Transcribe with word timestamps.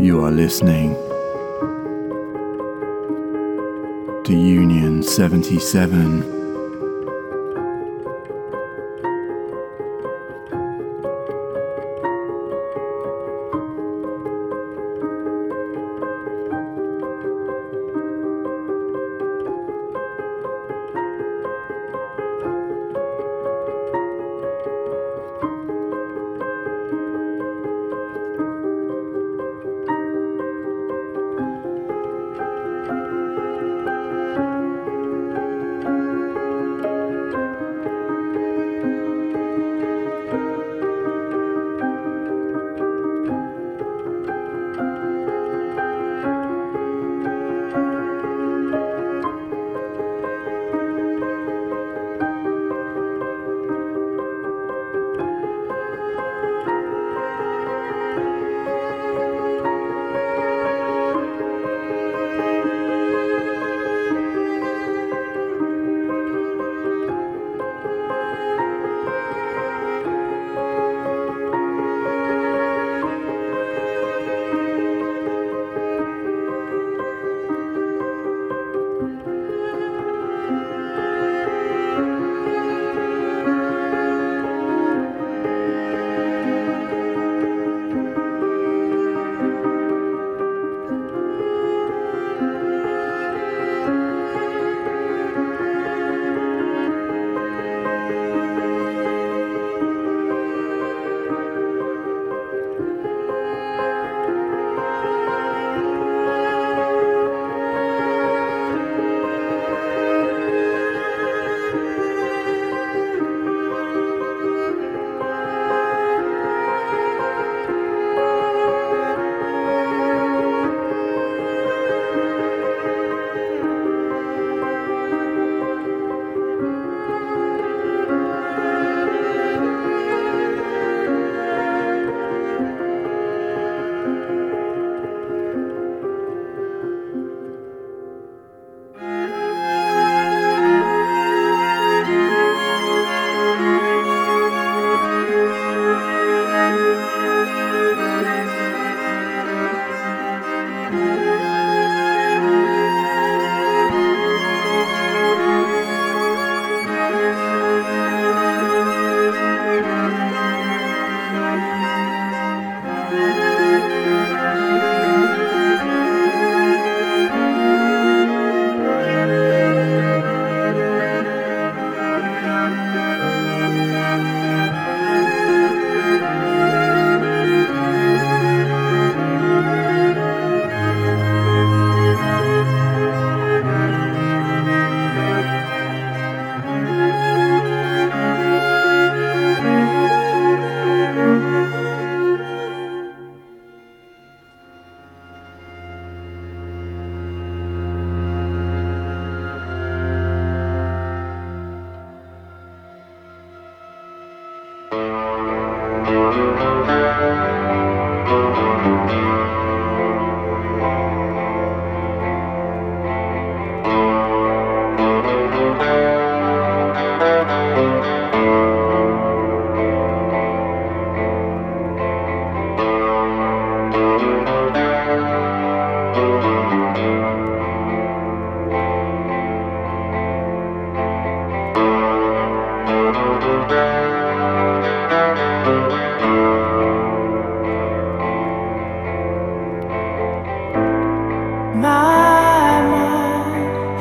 You 0.00 0.24
are 0.24 0.30
listening 0.30 0.94
to 4.24 4.32
Union 4.34 5.02
77. 5.02 6.39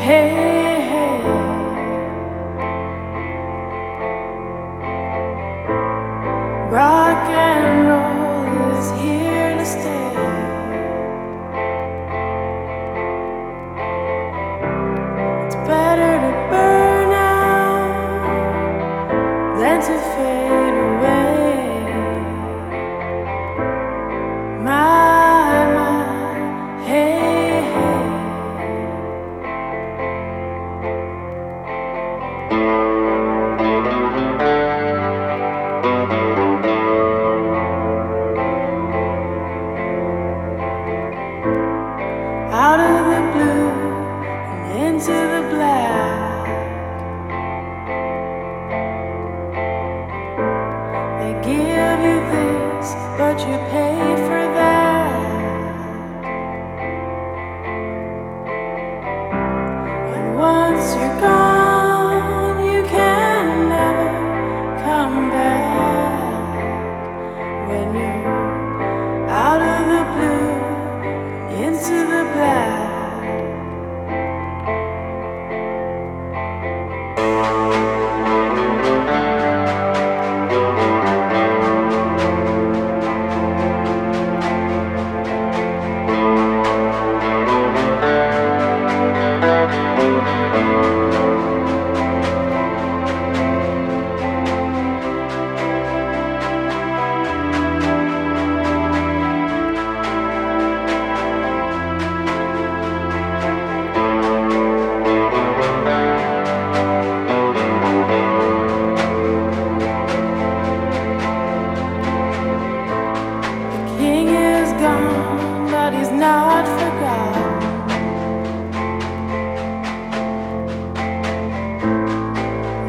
Give 0.09 0.48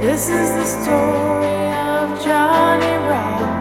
This 0.00 0.30
is 0.30 0.48
the 0.52 0.64
story 0.64 1.68
of 1.74 2.24
Johnny 2.24 2.96
Rock. 3.06 3.59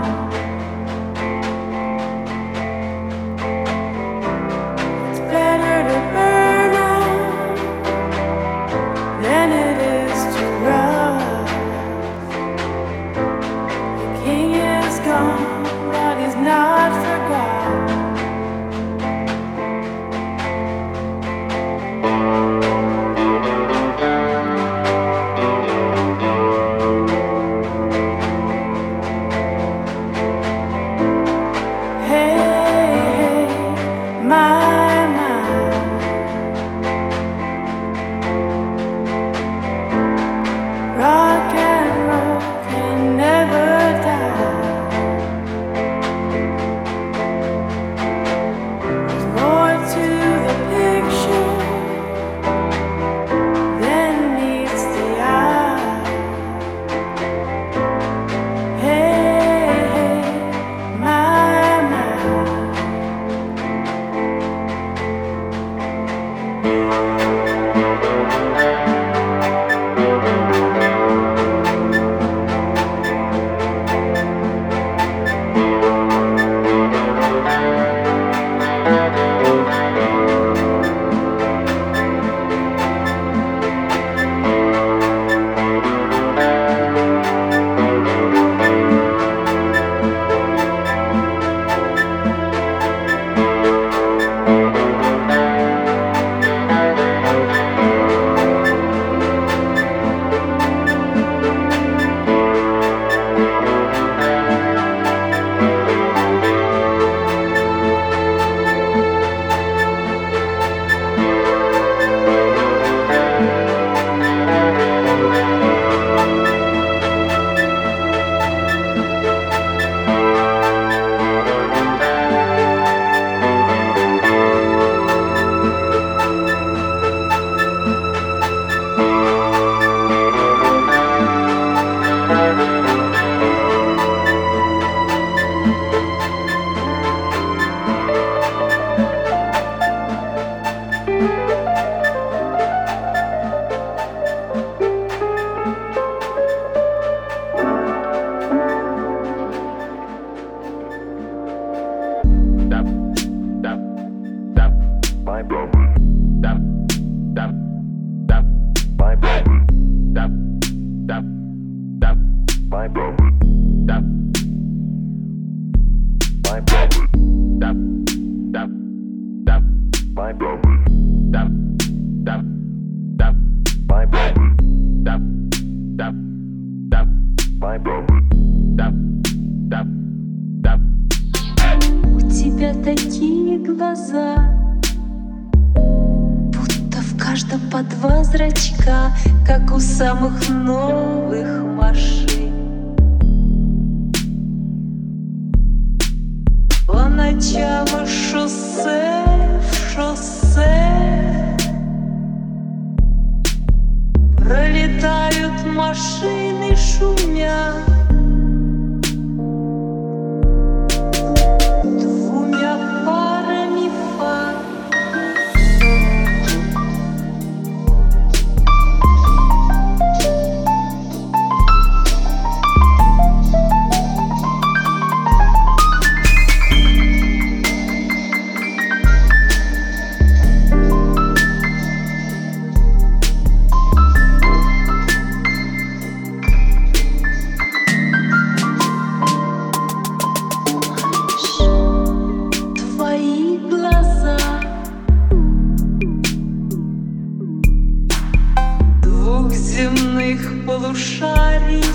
os 250.90 251.22
ares 251.22 251.90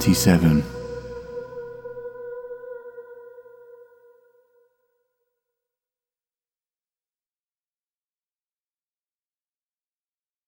27. 0.00 0.69